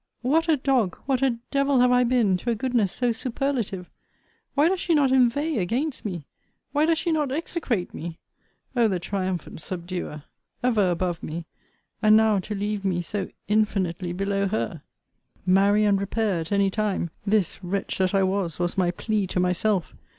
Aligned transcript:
What 0.23 0.49
a 0.49 0.57
dog, 0.57 0.97
what 1.05 1.21
a 1.21 1.37
devil 1.51 1.79
have 1.79 1.91
I 1.91 2.03
been 2.03 2.35
to 2.37 2.49
a 2.49 2.55
goodness 2.55 2.91
so 2.91 3.11
superlative! 3.11 3.87
Why 4.55 4.67
does 4.67 4.79
she 4.79 4.95
not 4.95 5.11
inveigh 5.11 5.57
against 5.59 6.05
me? 6.05 6.25
Why 6.71 6.87
does 6.87 6.97
she 6.97 7.11
not 7.11 7.31
execrate 7.31 7.93
me? 7.93 8.17
O 8.75 8.87
the 8.87 8.97
triumphant 8.97 9.61
subduer! 9.61 10.23
Ever 10.63 10.89
above 10.89 11.21
me! 11.21 11.45
And 12.01 12.17
now 12.17 12.39
to 12.39 12.55
leave 12.55 12.83
me 12.83 13.03
so 13.03 13.29
infinitely 13.47 14.11
below 14.11 14.47
her! 14.47 14.81
Marry 15.45 15.83
and 15.83 15.99
repair, 15.99 16.39
at 16.39 16.51
any 16.51 16.71
time; 16.71 17.11
this, 17.23 17.63
wretch 17.63 17.99
that 17.99 18.15
I 18.15 18.23
was, 18.23 18.57
was 18.57 18.75
my 18.79 18.89
plea 18.89 19.27
to 19.27 19.39
myself. 19.39 19.93